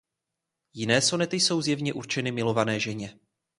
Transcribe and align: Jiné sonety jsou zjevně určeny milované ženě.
Jiné 0.73 1.01
sonety 1.01 1.39
jsou 1.39 1.61
zjevně 1.61 1.93
určeny 1.93 2.31
milované 2.31 2.79
ženě. 2.79 3.19